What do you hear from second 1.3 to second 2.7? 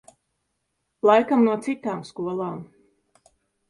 no citām skolām.